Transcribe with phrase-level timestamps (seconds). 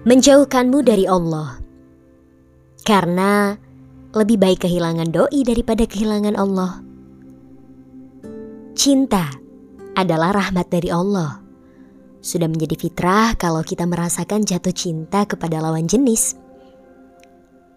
[0.00, 1.60] menjauhkanmu dari Allah.
[2.80, 3.52] Karena
[4.16, 6.80] lebih baik kehilangan doi daripada kehilangan Allah.
[8.72, 9.28] Cinta
[9.92, 11.44] adalah rahmat dari Allah.
[12.24, 16.36] Sudah menjadi fitrah kalau kita merasakan jatuh cinta kepada lawan jenis.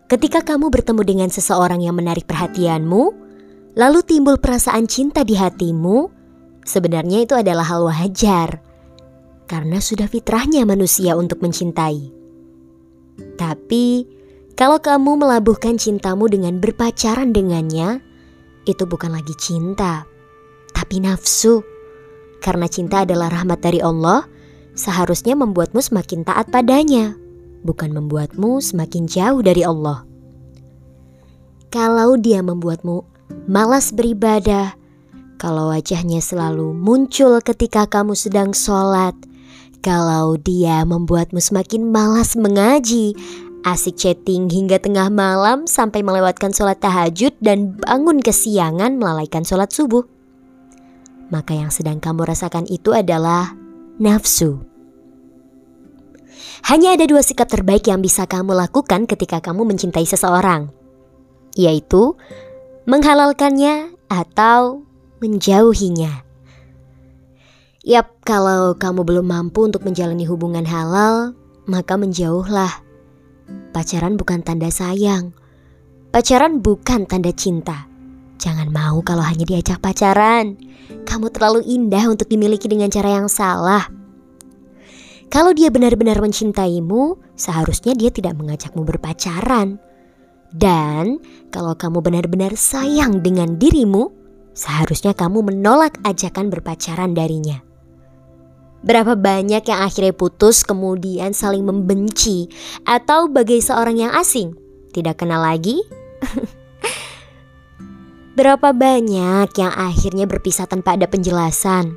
[0.08, 3.04] Ketika kamu bertemu dengan seseorang yang menarik perhatianmu,
[3.76, 6.08] lalu timbul perasaan cinta di hatimu,
[6.64, 8.73] sebenarnya itu adalah hal wajar
[9.46, 12.12] karena sudah fitrahnya manusia untuk mencintai.
[13.38, 14.08] Tapi,
[14.54, 18.02] kalau kamu melabuhkan cintamu dengan berpacaran dengannya,
[18.64, 20.08] itu bukan lagi cinta,
[20.72, 21.62] tapi nafsu.
[22.44, 24.28] Karena cinta adalah rahmat dari Allah,
[24.76, 27.16] seharusnya membuatmu semakin taat padanya,
[27.64, 30.04] bukan membuatmu semakin jauh dari Allah.
[31.74, 33.02] Kalau dia membuatmu
[33.50, 34.78] malas beribadah,
[35.42, 39.18] kalau wajahnya selalu muncul ketika kamu sedang sholat,
[39.84, 43.12] kalau dia membuatmu semakin malas mengaji,
[43.68, 50.08] asik chatting hingga tengah malam sampai melewatkan sholat tahajud dan bangun kesiangan melalaikan sholat subuh.
[51.28, 53.52] Maka yang sedang kamu rasakan itu adalah
[54.00, 54.64] nafsu.
[56.64, 60.72] Hanya ada dua sikap terbaik yang bisa kamu lakukan ketika kamu mencintai seseorang,
[61.60, 62.16] yaitu
[62.88, 64.88] menghalalkannya atau
[65.20, 66.33] menjauhinya.
[67.84, 71.36] Yap, kalau kamu belum mampu untuk menjalani hubungan halal,
[71.68, 72.80] maka menjauhlah.
[73.76, 75.36] Pacaran bukan tanda sayang.
[76.08, 77.92] Pacaran bukan tanda cinta.
[78.40, 80.56] Jangan mau kalau hanya diajak pacaran.
[81.04, 83.92] Kamu terlalu indah untuk dimiliki dengan cara yang salah.
[85.28, 89.76] Kalau dia benar-benar mencintaimu, seharusnya dia tidak mengajakmu berpacaran.
[90.56, 91.20] Dan
[91.52, 94.08] kalau kamu benar-benar sayang dengan dirimu,
[94.56, 97.73] seharusnya kamu menolak ajakan berpacaran darinya.
[98.84, 102.52] Berapa banyak yang akhirnya putus kemudian saling membenci
[102.84, 104.60] atau bagai seorang yang asing,
[104.92, 105.80] tidak kenal lagi?
[108.38, 111.96] Berapa banyak yang akhirnya berpisah tanpa ada penjelasan?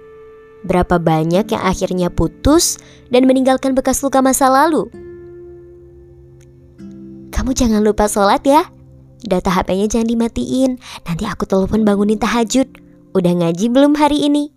[0.63, 2.79] Berapa banyak yang akhirnya putus
[3.11, 4.87] dan meninggalkan bekas luka masa lalu?
[7.35, 8.63] Kamu jangan lupa sholat ya.
[9.27, 10.79] Data HP-nya jangan dimatiin.
[11.03, 12.69] Nanti aku telepon bangunin tahajud.
[13.11, 14.56] Udah ngaji belum hari ini?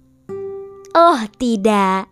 [0.97, 2.09] Oh tidak,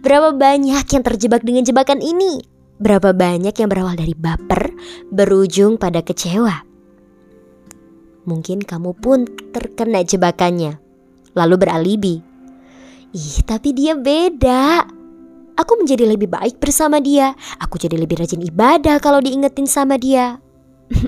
[0.00, 2.40] berapa banyak yang terjebak dengan jebakan ini?
[2.80, 4.72] Berapa banyak yang berawal dari baper,
[5.12, 6.64] berujung pada kecewa?
[8.24, 10.80] Mungkin kamu pun terkena jebakannya,
[11.36, 12.16] lalu beralibi.
[13.12, 14.88] Ih, tapi dia beda.
[15.54, 17.36] Aku menjadi lebih baik bersama dia.
[17.62, 20.42] Aku jadi lebih rajin ibadah kalau diingetin sama dia.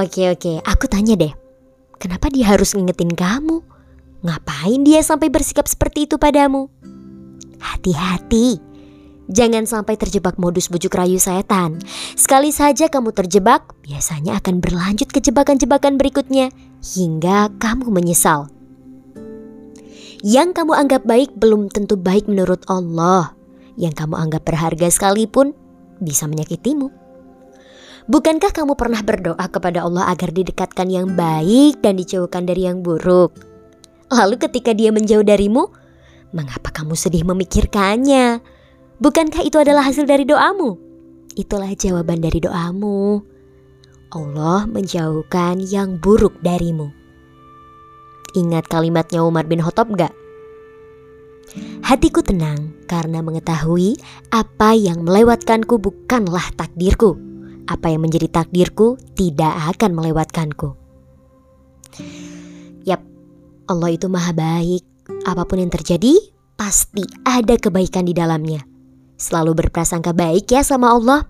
[0.00, 1.34] oke, oke, aku tanya deh.
[2.00, 3.75] Kenapa dia harus ngingetin kamu?
[4.24, 6.72] Ngapain dia sampai bersikap seperti itu padamu?
[7.60, 8.60] Hati-hati,
[9.28, 11.80] jangan sampai terjebak modus bujuk rayu setan.
[12.16, 16.48] Sekali saja kamu terjebak, biasanya akan berlanjut ke jebakan-jebakan berikutnya
[16.80, 18.48] hingga kamu menyesal.
[20.24, 23.36] Yang kamu anggap baik belum tentu baik menurut Allah.
[23.76, 25.52] Yang kamu anggap berharga sekalipun
[26.00, 26.88] bisa menyakitimu.
[28.10, 33.45] Bukankah kamu pernah berdoa kepada Allah agar didekatkan yang baik dan dijauhkan dari yang buruk?
[34.06, 35.66] Lalu ketika dia menjauh darimu,
[36.30, 38.38] mengapa kamu sedih memikirkannya?
[39.02, 40.78] Bukankah itu adalah hasil dari doamu?
[41.36, 43.20] Itulah jawaban dari doamu.
[44.14, 46.94] Allah menjauhkan yang buruk darimu.
[48.38, 50.14] Ingat kalimatnya Umar bin Khattab gak?
[51.82, 53.98] Hatiku tenang karena mengetahui
[54.30, 57.18] apa yang melewatkanku bukanlah takdirku.
[57.66, 60.86] Apa yang menjadi takdirku tidak akan melewatkanku.
[63.66, 64.82] Allah itu maha baik.
[65.26, 66.14] Apa pun yang terjadi,
[66.54, 68.62] pasti ada kebaikan di dalamnya.
[69.18, 71.26] Selalu berprasangka baik ya sama Allah.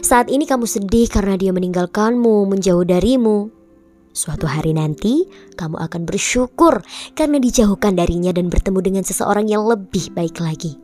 [0.00, 3.52] Saat ini kamu sedih karena dia meninggalkanmu, menjauh darimu.
[4.16, 5.28] Suatu hari nanti,
[5.60, 6.80] kamu akan bersyukur
[7.12, 10.80] karena dijauhkan darinya dan bertemu dengan seseorang yang lebih baik lagi.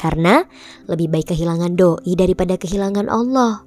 [0.00, 0.44] Karena
[0.88, 3.60] lebih baik kehilangan doi daripada kehilangan Allah.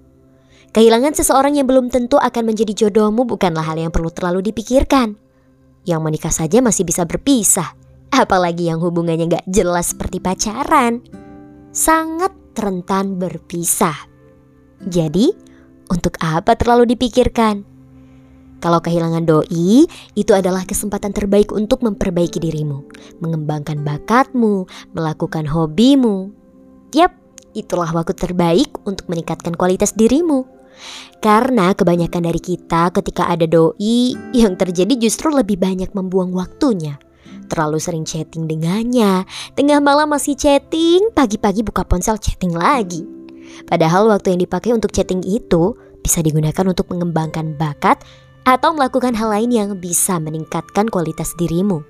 [0.69, 5.17] Kehilangan seseorang yang belum tentu akan menjadi jodohmu bukanlah hal yang perlu terlalu dipikirkan.
[5.87, 7.75] Yang menikah saja masih bisa berpisah,
[8.11, 11.03] apalagi yang hubungannya gak jelas seperti pacaran.
[11.71, 13.95] Sangat rentan berpisah.
[14.83, 15.31] Jadi,
[15.91, 17.65] untuk apa terlalu dipikirkan?
[18.59, 19.87] Kalau kehilangan doi,
[20.19, 22.83] itu adalah kesempatan terbaik untuk memperbaiki dirimu,
[23.23, 26.35] mengembangkan bakatmu, melakukan hobimu.
[26.91, 27.15] Yap,
[27.55, 30.58] itulah waktu terbaik untuk meningkatkan kualitas dirimu.
[31.19, 36.97] Karena kebanyakan dari kita ketika ada doi yang terjadi justru lebih banyak membuang waktunya.
[37.49, 39.25] terlalu sering chatting dengannya.
[39.57, 43.01] Tengah malam masih chatting, pagi-pagi buka ponsel chatting lagi.
[43.65, 45.73] Padahal waktu yang dipakai untuk chatting itu
[46.05, 48.05] bisa digunakan untuk mengembangkan bakat
[48.45, 51.81] atau melakukan hal lain yang bisa meningkatkan kualitas dirimu.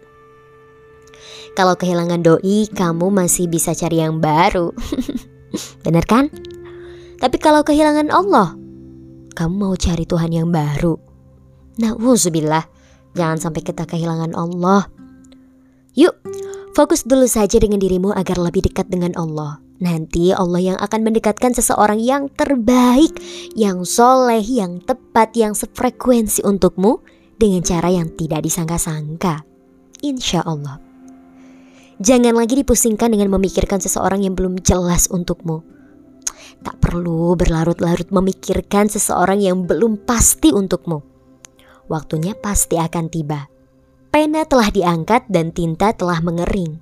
[1.55, 4.71] Kalau kehilangan doi, kamu masih bisa cari yang baru.
[5.85, 6.31] Bener kan?
[7.19, 8.58] Tapi kalau kehilangan Allah,
[9.39, 10.99] kamu mau cari Tuhan yang baru.
[11.79, 12.67] Nah, wuzubillah,
[13.15, 14.91] jangan sampai kita kehilangan Allah.
[15.95, 16.11] Yuk,
[16.75, 19.63] fokus dulu saja dengan dirimu agar lebih dekat dengan Allah.
[19.79, 23.15] Nanti Allah yang akan mendekatkan seseorang yang terbaik,
[23.55, 26.99] yang soleh, yang tepat, yang sefrekuensi untukmu
[27.39, 29.47] dengan cara yang tidak disangka-sangka.
[30.03, 30.83] Insya Allah.
[32.03, 35.78] Jangan lagi dipusingkan dengan memikirkan seseorang yang belum jelas untukmu.
[36.61, 41.01] Tak perlu berlarut-larut memikirkan seseorang yang belum pasti untukmu.
[41.89, 43.49] Waktunya pasti akan tiba.
[44.09, 46.81] Pena telah diangkat dan tinta telah mengering.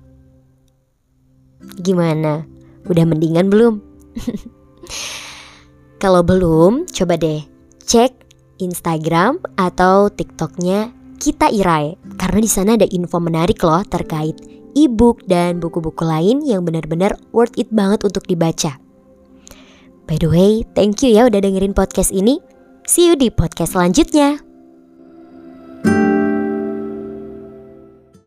[1.80, 2.44] Gimana?
[2.88, 3.74] Udah mendingan belum?
[6.02, 7.42] Kalau belum, coba deh
[7.88, 8.12] cek
[8.60, 14.36] Instagram atau TikToknya kita Irai karena di sana ada info menarik loh terkait
[14.76, 18.76] e-book dan buku-buku lain yang benar-benar worth it banget untuk dibaca.
[20.08, 22.40] By the way, thank you ya udah dengerin podcast ini.
[22.88, 24.47] See you di podcast selanjutnya.